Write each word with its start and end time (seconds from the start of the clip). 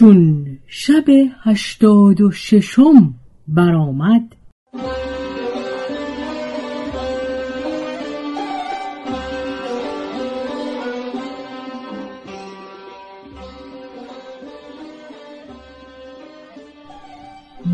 چون 0.00 0.46
شب 0.66 1.04
هشتاد 1.42 2.20
و 2.20 2.30
ششم 2.30 3.14
برآمد. 3.48 4.36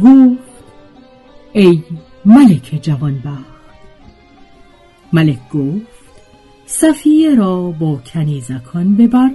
گفت 0.03 0.41
ای 1.53 1.83
ملک 2.25 2.79
جوانبخت. 2.83 3.45
ملک 5.13 5.49
گفت 5.49 5.87
صفیه 6.67 7.35
را 7.35 7.71
با 7.71 7.97
کنیزکان 7.97 8.97
ببر 8.97 9.31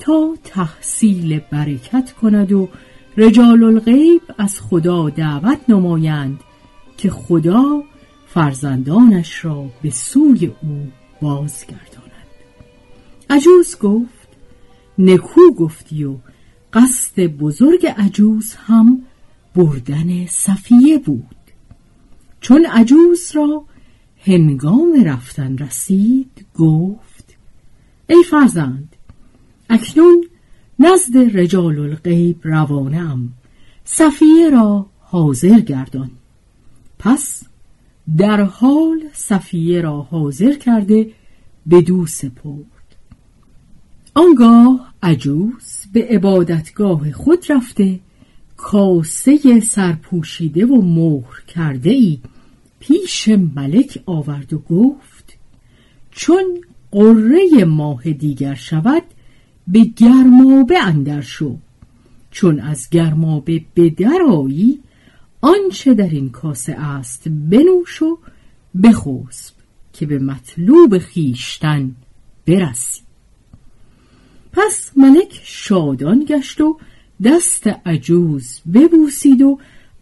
تا 0.00 0.36
تحصیل 0.44 1.38
برکت 1.38 2.12
کند 2.12 2.52
و 2.52 2.68
رجال 3.16 3.64
الغیب 3.64 4.22
از 4.38 4.60
خدا 4.60 5.10
دعوت 5.10 5.58
نمایند 5.68 6.40
که 6.96 7.10
خدا 7.10 7.82
فرزندانش 8.26 9.44
را 9.44 9.66
به 9.82 9.90
سوی 9.90 10.46
او 10.46 10.88
بازگرداند. 11.22 12.06
عجوز 13.30 13.78
گفت 13.78 14.28
نکو 14.98 15.50
گفتی 15.58 16.04
و 16.04 16.16
قصد 16.72 17.20
بزرگ 17.20 17.86
عجوز 17.86 18.54
هم 18.54 19.02
بردن 19.54 20.26
صفیه 20.26 20.98
بود. 20.98 21.36
چون 22.40 22.66
عجوز 22.66 23.32
را 23.34 23.64
هنگام 24.26 25.04
رفتن 25.04 25.58
رسید 25.58 26.46
گفت 26.54 27.36
ای 28.08 28.22
فرزند 28.30 28.95
اکنون 29.70 30.24
نزد 30.78 31.16
رجال 31.16 31.78
الغیب 31.78 32.40
روانه 32.42 32.96
ام 32.96 33.32
صفیه 33.84 34.50
را 34.50 34.86
حاضر 35.00 35.60
گردان. 35.60 36.10
پس 36.98 37.42
در 38.16 38.40
حال 38.40 39.00
صفیه 39.12 39.80
را 39.80 40.02
حاضر 40.02 40.52
کرده 40.52 41.10
به 41.66 41.82
دو 41.82 42.06
سپرد. 42.06 42.96
آنگاه 44.14 44.94
عجوز 45.02 45.84
به 45.92 46.06
عبادتگاه 46.10 47.12
خود 47.12 47.52
رفته 47.52 48.00
کاسه 48.56 49.60
سرپوشیده 49.60 50.66
و 50.66 50.82
مهر 50.82 51.40
کرده 51.46 51.90
ای 51.90 52.18
پیش 52.80 53.28
ملک 53.28 54.02
آورد 54.06 54.52
و 54.52 54.58
گفت 54.58 55.38
چون 56.10 56.60
قره 56.90 57.64
ماه 57.64 58.10
دیگر 58.10 58.54
شود 58.54 59.02
به 59.68 59.84
گرمابه 59.84 60.84
اندر 60.84 61.20
شو. 61.20 61.56
چون 62.30 62.60
از 62.60 62.90
گرمابه 62.90 63.64
به 63.74 63.90
درایی 63.90 64.80
آنچه 65.40 65.94
در 65.94 66.08
این 66.08 66.30
کاسه 66.30 66.72
است 66.72 67.28
بنوش 67.28 68.02
و 68.02 68.18
بخسب 68.82 69.54
که 69.92 70.06
به 70.06 70.18
مطلوب 70.18 70.98
خیشتن 70.98 71.94
برسی. 72.46 73.00
پس 74.52 74.90
ملک 74.96 75.40
شادان 75.44 76.24
گشت 76.28 76.60
و 76.60 76.78
دست 77.24 77.66
عجوز 77.66 78.60
ببوسید 78.74 79.42
و 79.42 79.58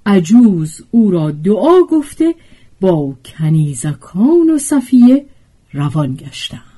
عجوز 0.07 0.81
او 0.91 1.11
را 1.11 1.31
دعا 1.31 1.81
گفته 1.91 2.35
با 2.81 3.17
کنیزکان 3.25 4.51
و 4.55 4.59
صفیه 4.59 5.27
روان 5.73 6.15
گشتند. 6.15 6.74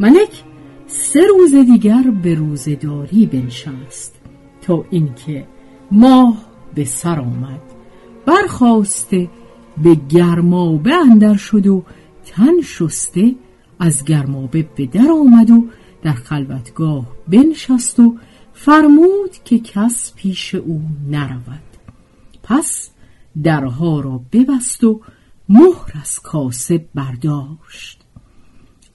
ملک 0.00 0.42
سه 0.86 1.20
روز 1.26 1.54
دیگر 1.54 2.02
به 2.22 2.34
روزداری 2.34 3.26
بنشست 3.26 4.14
تا 4.62 4.84
اینکه 4.90 5.46
ماه 5.90 6.44
به 6.74 6.84
سر 6.84 7.20
آمد. 7.20 7.60
برخواسته 8.26 9.30
به 9.82 9.94
گرمابه 9.94 10.94
اندر 10.94 11.36
شد 11.36 11.66
و 11.66 11.82
تن 12.24 12.60
شسته 12.60 13.34
از 13.78 14.04
گرمابه 14.04 14.68
به 14.76 14.86
در 14.86 15.08
آمد 15.10 15.50
و 15.50 15.64
در 16.02 16.12
خلوتگاه 16.12 17.06
بنشست 17.28 18.00
و 18.00 18.16
فرمود 18.52 19.30
که 19.44 19.58
کس 19.58 20.12
پیش 20.16 20.54
او 20.54 20.82
نرود. 21.10 21.62
پس 22.42 22.90
درها 23.42 24.00
را 24.00 24.20
ببست 24.32 24.84
و 24.84 25.00
مهر 25.48 25.92
از 26.02 26.20
کاسه 26.20 26.88
برداشت. 26.94 28.03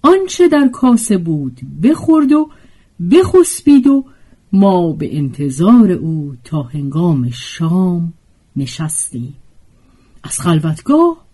آنچه 0.02 0.48
در 0.48 0.68
کاسه 0.74 1.18
بود 1.18 1.62
بخورد 1.84 2.32
و 2.32 2.50
بخسبید 3.12 3.88
و 3.88 4.06
ما 4.52 4.92
به 4.92 5.18
انتظار 5.18 5.92
او 5.92 6.36
تا 6.44 6.64
هنگام 6.64 7.30
شام 7.30 8.14
نشستیم. 8.56 9.34
از 10.24 10.40
خلوتگاه 10.40 11.26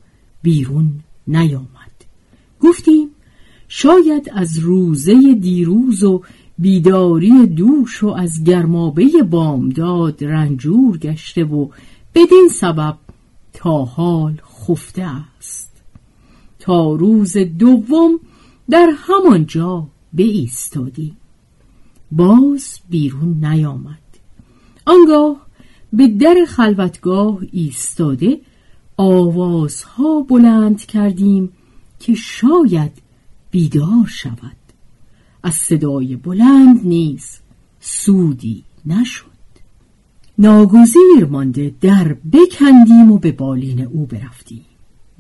بیرون 0.42 0.92
نیامد. 1.28 2.06
گفتیم 2.62 3.10
شاید 3.68 4.32
از 4.34 4.58
روزه 4.58 5.34
دیروز 5.34 6.04
و 6.04 6.22
بیداری 6.60 7.48
دوش 7.48 8.04
و 8.04 8.08
از 8.08 8.44
گرمابه 8.44 9.10
بامداد 9.30 10.24
رنجور 10.24 10.98
گشته 10.98 11.44
و 11.44 11.68
بدین 12.16 12.50
سبب 12.52 12.98
تا 13.54 13.86
حال 13.86 14.42
خفته 14.68 15.04
است. 15.38 15.72
تا 16.60 16.96
روز 16.96 17.38
دوم 17.38 18.20
در 18.70 18.90
همان 18.98 19.46
جا 19.46 19.88
ایستادی 20.18 21.14
باز 22.12 22.80
بیرون 22.90 23.46
نیامد. 23.46 24.00
آنگاه 24.86 25.46
به 25.94 26.08
در 26.08 26.36
خلوتگاه 26.48 27.40
ایستاده 27.52 28.42
آوازها 28.98 30.22
بلند 30.22 30.86
کردیم 30.86 31.52
که 32.00 32.14
شاید 32.14 32.92
بیدار 33.52 34.08
شود. 34.08 34.56
از 35.44 35.56
صدای 35.56 36.16
بلند 36.16 36.88
نیز 36.88 37.40
سودی 37.80 38.64
نشد. 38.86 39.26
ناگزیر 40.38 41.26
مانده 41.30 41.76
در 41.82 42.14
بکندیم 42.14 43.12
و 43.12 43.18
به 43.18 43.32
بالین 43.32 43.82
او 43.82 44.06
برفتیم. 44.06 44.66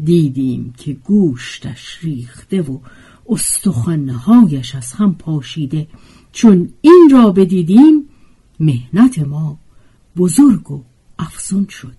دیدیم 0.03 0.73
که 0.77 0.93
گوشتش 0.93 1.99
ریخته 2.01 2.61
و 2.61 2.79
استخوانهایش 3.29 4.75
از 4.75 4.93
هم 4.93 5.15
پاشیده. 5.15 5.87
چون 6.31 6.69
این 6.81 7.09
را 7.11 7.31
بدیدیم 7.31 8.09
مهنت 8.59 9.19
ما 9.19 9.57
بزرگ 10.17 10.71
و 10.71 10.83
افزون 11.19 11.67
شد. 11.67 11.95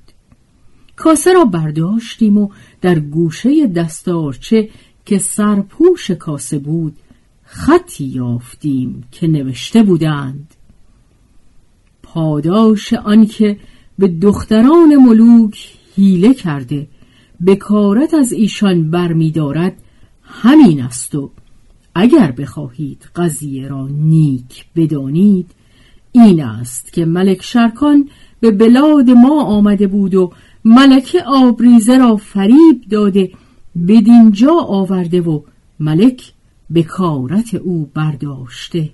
کاسه 0.96 1.32
را 1.32 1.44
برداشتیم 1.44 2.38
و 2.38 2.48
در 2.80 2.98
گوشه 2.98 3.66
دستارچه 3.66 4.68
که 5.06 5.18
سرپوش 5.18 6.10
کاسه 6.10 6.58
بود 6.58 6.96
خطی 7.44 8.04
یافتیم 8.04 9.04
که 9.12 9.26
نوشته 9.26 9.82
بودند. 9.82 10.54
پاداش 12.02 12.92
آنکه 12.92 13.58
به 13.98 14.08
دختران 14.08 14.96
ملوک 14.96 15.72
حیله 15.96 16.34
کرده 16.34 16.88
بکارت 17.46 18.14
از 18.14 18.32
ایشان 18.32 18.90
برمیدارد 18.90 19.82
همین 20.26 20.82
است 20.82 21.14
و 21.14 21.30
اگر 21.94 22.30
بخواهید 22.30 23.08
قضیه 23.16 23.68
را 23.68 23.88
نیک 23.88 24.66
بدانید 24.76 25.50
این 26.12 26.44
است 26.44 26.92
که 26.92 27.04
ملک 27.04 27.42
شرکان 27.42 28.08
به 28.40 28.50
بلاد 28.50 29.10
ما 29.10 29.44
آمده 29.44 29.86
بود 29.86 30.14
و 30.14 30.32
ملکه 30.64 31.22
آبریزه 31.26 31.98
را 31.98 32.16
فریب 32.16 32.84
داده 32.90 33.30
بدینجا 33.88 34.52
آورده 34.52 35.20
و 35.20 35.40
ملک 35.80 36.32
بکارت 36.74 37.54
او 37.54 37.90
برداشته. 37.94 38.90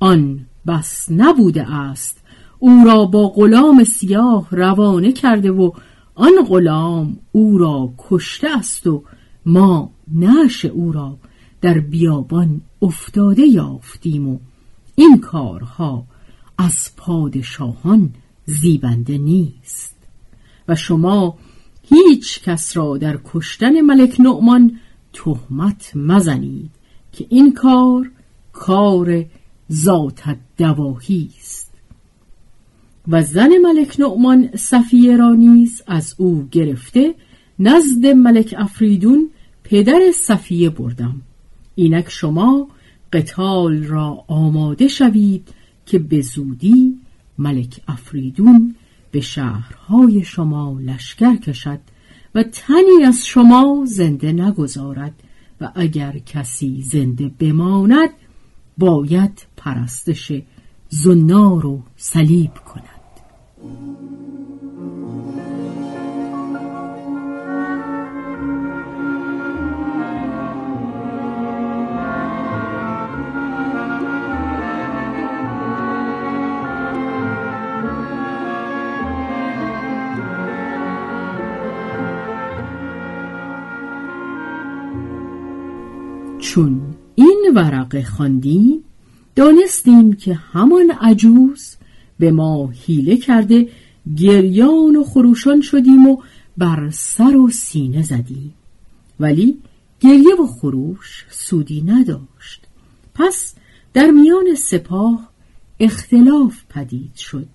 آن 0.00 0.40
بس 0.66 1.06
نبوده 1.10 1.74
است. 1.74 2.22
او 2.58 2.82
را 2.86 3.04
با 3.04 3.28
غلام 3.28 3.84
سیاه 3.84 4.48
روانه 4.50 5.12
کرده 5.12 5.50
و 5.50 5.70
آن 6.14 6.32
غلام 6.48 7.18
او 7.32 7.58
را 7.58 7.92
کشته 7.98 8.48
است 8.56 8.86
و 8.86 9.02
ما 9.46 9.90
نش 10.14 10.64
او 10.64 10.92
را 10.92 11.18
در 11.60 11.78
بیابان 11.78 12.60
افتاده 12.82 13.42
یافتیم 13.42 14.28
و 14.28 14.38
این 14.94 15.18
کارها 15.18 16.04
از 16.58 16.90
پادشاهان 16.96 18.10
زیبنده 18.44 19.18
نیست. 19.18 19.96
و 20.68 20.74
شما 20.74 21.38
هیچ 21.82 22.42
کس 22.42 22.76
را 22.76 22.96
در 22.96 23.18
کشتن 23.24 23.80
ملک 23.80 24.20
نعمان 24.20 24.80
تهمت 25.12 25.92
مزنید 25.96 26.70
که 27.12 27.26
این 27.28 27.54
کار 27.54 28.10
کار 28.52 29.24
ذات 29.72 30.36
دواهی 30.56 31.30
است. 31.38 31.72
و 33.08 33.22
زن 33.22 33.50
ملک 33.62 34.00
نعمان 34.00 34.50
صفیه 34.56 35.16
را 35.16 35.34
نیز 35.34 35.82
از 35.86 36.14
او 36.18 36.48
گرفته 36.50 37.14
نزد 37.58 38.06
ملک 38.06 38.54
افریدون 38.58 39.30
پدر 39.68 40.00
صفیه 40.14 40.70
بردم. 40.70 41.22
اینک 41.74 42.08
شما 42.08 42.68
قتال 43.12 43.84
را 43.84 44.24
آماده 44.28 44.88
شوید 44.88 45.48
که 45.86 45.98
به 45.98 46.20
زودی 46.20 46.98
ملک 47.38 47.80
افریدون 47.88 48.74
به 49.10 49.20
شهرهای 49.20 50.24
شما 50.24 50.78
لشکر 50.80 51.36
کشد 51.36 51.80
و 52.34 52.42
تنی 52.42 53.04
از 53.06 53.26
شما 53.26 53.84
زنده 53.86 54.32
نگذارد 54.32 55.14
و 55.60 55.72
اگر 55.74 56.18
کسی 56.18 56.82
زنده 56.82 57.30
بماند 57.38 58.10
باید 58.78 59.46
پرستش 59.56 60.32
زنار 60.88 61.66
و 61.66 61.82
صلیب 61.96 62.54
کند. 62.54 62.95
چون 86.46 86.80
این 87.14 87.52
ورقه 87.54 88.04
خواندیم 88.04 88.84
دانستیم 89.36 90.12
که 90.12 90.34
همان 90.34 90.90
عجوز 91.00 91.76
به 92.18 92.32
ما 92.32 92.72
حیله 92.86 93.16
کرده 93.16 93.68
گریان 94.16 94.96
و 94.96 95.04
خروشان 95.04 95.60
شدیم 95.60 96.06
و 96.06 96.22
بر 96.56 96.90
سر 96.90 97.36
و 97.36 97.50
سینه 97.50 98.02
زدیم 98.02 98.54
ولی 99.20 99.58
گریه 100.00 100.34
و 100.34 100.46
خروش 100.46 101.26
سودی 101.30 101.82
نداشت. 101.82 102.66
پس 103.14 103.54
در 103.94 104.10
میان 104.10 104.54
سپاه 104.54 105.30
اختلاف 105.80 106.54
پدید 106.70 107.14
شد. 107.16 107.46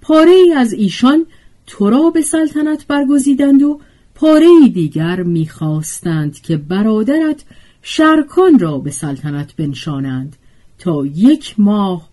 پاره 0.00 0.30
ای 0.30 0.52
از 0.52 0.72
ایشان 0.72 1.26
تو 1.66 1.90
را 1.90 2.10
به 2.10 2.22
سلطنت 2.22 2.86
برگزیدند 2.86 3.62
و 3.62 3.80
پاره 4.14 4.68
دیگر 4.74 5.22
می‌خواستند 5.22 6.40
که 6.40 6.56
برادرت 6.56 7.44
شرکان 7.86 8.58
را 8.58 8.78
به 8.78 8.90
سلطنت 8.90 9.56
بنشانند 9.56 10.36
تا 10.78 11.06
یک 11.06 11.54
ماه 11.58 12.08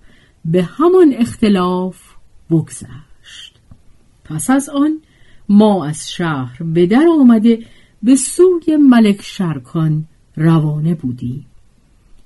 به 0.45 0.63
همان 0.63 1.13
اختلاف 1.17 2.01
بگذشت. 2.49 3.59
پس 4.23 4.49
از 4.49 4.69
آن 4.69 4.99
ما 5.49 5.85
از 5.85 6.11
شهر 6.11 6.63
به 6.63 6.85
در 6.85 7.05
آمده 7.19 7.65
به 8.03 8.15
سوی 8.15 8.75
ملک 8.75 9.21
شرکان 9.21 10.05
روانه 10.35 10.95
بودیم. 10.95 11.45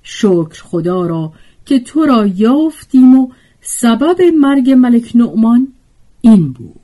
شکر 0.02 0.62
خدا 0.62 1.06
را 1.06 1.32
که 1.66 1.80
تو 1.80 2.04
را 2.04 2.26
یافتیم 2.26 3.18
و 3.18 3.32
سبب 3.60 4.22
مرگ 4.40 4.70
ملک 4.70 5.12
نعمان 5.14 5.68
این 6.20 6.52
بود. 6.52 6.80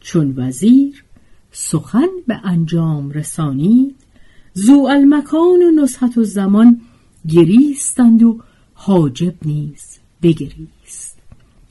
چون 0.00 0.34
وزیر 0.36 1.04
سخن 1.50 2.08
به 2.26 2.40
انجام 2.44 3.10
رسانید 3.10 4.01
زو 4.54 4.86
المکان 4.90 5.62
و 5.62 5.82
نصحت 5.82 6.18
و 6.18 6.24
زمان 6.24 6.80
گریستند 7.28 8.22
و 8.22 8.40
حاجب 8.74 9.34
نیز 9.46 9.98
بگریست. 10.22 11.18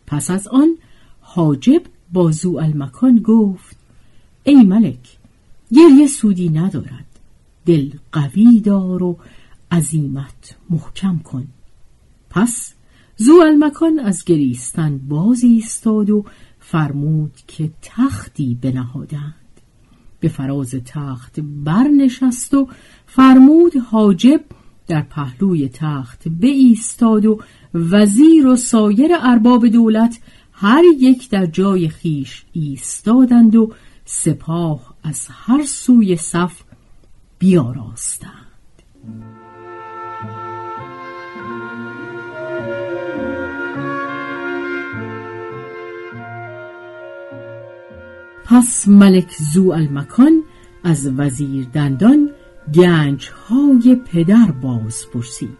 پس 0.07 0.31
از 0.31 0.47
آن 0.47 0.77
حاجب 1.21 1.81
با 2.13 2.31
زو 2.31 2.57
المکان 2.57 3.19
گفت 3.19 3.77
ای 4.43 4.55
ملک 4.63 5.17
گریه 5.71 6.07
سودی 6.07 6.49
ندارد 6.49 7.05
دل 7.65 7.91
قوی 8.11 8.59
دار 8.59 9.03
و 9.03 9.17
عظیمت 9.71 10.55
محکم 10.69 11.17
کن. 11.17 11.47
پس 12.29 12.73
زو 13.17 13.33
المکان 13.33 13.99
از 13.99 14.25
گریستن 14.25 14.97
باز 14.97 15.43
ایستاد 15.43 16.09
و 16.09 16.25
فرمود 16.59 17.33
که 17.47 17.71
تختی 17.81 18.57
بنهادند. 18.61 19.40
به 20.21 20.27
فراز 20.27 20.75
تخت 20.85 21.39
برنشست 21.39 22.53
و 22.53 22.67
فرمود 23.05 23.77
حاجب 23.77 24.41
در 24.87 25.01
پهلوی 25.01 25.69
تخت 25.69 26.23
ایستاد 26.41 27.25
و 27.25 27.39
وزیر 27.73 28.47
و 28.47 28.55
سایر 28.55 29.11
ارباب 29.21 29.67
دولت 29.67 30.19
هر 30.51 30.83
یک 30.99 31.29
در 31.29 31.45
جای 31.45 31.89
خیش 31.89 32.45
ایستادند 32.53 33.55
و 33.55 33.73
سپاه 34.05 34.95
از 35.03 35.27
هر 35.31 35.63
سوی 35.63 36.15
صف 36.15 36.61
بیاراستند. 37.39 38.31
پس 48.51 48.87
ملک 48.87 49.35
زو 49.53 49.71
المکان 49.71 50.43
از 50.83 51.07
وزیر 51.17 51.65
دندان 51.73 52.29
گنج 52.73 53.29
های 53.29 53.95
پدر 53.95 54.51
باز 54.51 55.05
پرسید. 55.13 55.57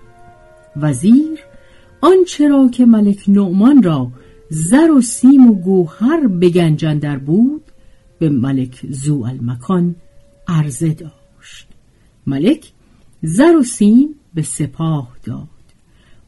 وزیر 0.75 1.39
آنچه 2.01 2.48
را 2.48 2.67
که 2.67 2.86
ملک 2.86 3.24
نعمان 3.27 3.83
را 3.83 4.12
زر 4.50 4.91
و 4.91 5.01
سیم 5.01 5.50
و 5.50 5.53
گوهر 5.53 6.27
بگنجندر 6.27 7.17
بود 7.17 7.62
به 8.19 8.29
ملک 8.29 8.86
زو 8.89 9.24
المکان 9.24 9.95
عرضه 10.48 10.93
داشت. 10.93 11.67
ملک 12.27 12.71
زر 13.24 13.55
و 13.55 13.63
سیم 13.63 14.15
به 14.33 14.41
سپاه 14.41 15.10
داد. 15.24 15.48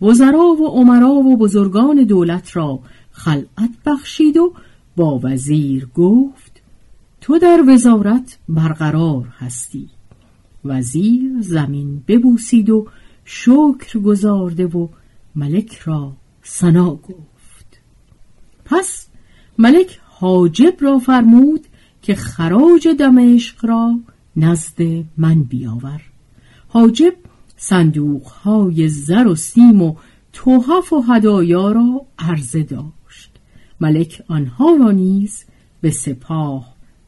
وزرا 0.01 0.45
و 0.45 0.67
عمرا 0.67 1.11
و 1.11 1.37
بزرگان 1.37 2.03
دولت 2.03 2.57
را 2.57 2.79
خلعت 3.11 3.71
بخشید 3.85 4.37
و 4.37 4.53
با 4.95 5.19
وزیر 5.23 5.87
گفت 5.95 6.52
تو 7.23 7.37
در 7.39 7.63
وزارت 7.67 8.37
برقرار 8.49 9.27
هستی. 9.39 9.89
وزیر 10.65 11.31
زمین 11.39 12.03
ببوسید 12.07 12.69
و 12.69 12.87
شکر 13.25 13.99
گذارده 13.99 14.65
و 14.65 14.87
ملک 15.35 15.77
را 15.77 16.13
سنا 16.41 16.95
گفت. 16.95 17.81
پس 18.65 19.07
ملک 19.57 19.99
حاجب 20.05 20.75
را 20.79 20.99
فرمود 20.99 21.67
که 22.01 22.15
خراج 22.15 22.87
دمشق 22.99 23.65
را 23.65 23.99
نزد 24.35 24.81
من 25.17 25.43
بیاور. 25.43 26.01
حاجب 26.67 27.13
صندوق 27.57 28.27
های 28.27 28.89
زر 28.89 29.27
و 29.27 29.35
سیم 29.35 29.81
و 29.81 29.95
توحف 30.33 30.93
و 30.93 31.01
هدایا 31.01 31.71
را 31.71 32.05
عرضه 32.19 32.63
داشت. 32.63 33.31
ملک 33.81 34.23
آنها 34.27 34.75
را 34.75 34.91
نیز 34.91 35.45
به 35.81 35.91
سپاه 35.91 36.72